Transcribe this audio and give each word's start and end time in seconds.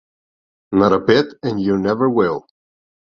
Not 0.71 0.93
a 0.93 0.99
bit, 0.99 1.27
and 1.43 1.61
you 1.61 1.77
never 1.77 2.09
will. 2.09 2.47